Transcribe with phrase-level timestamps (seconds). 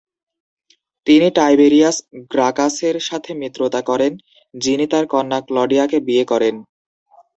[1.07, 1.97] তিনি টাইবেরিয়াস
[2.31, 4.11] গ্রাকাসের সাথে মিত্রতা করেন
[4.53, 6.55] যিনি তার কন্যা ক্লডিয়াকে বিয়ে করেন।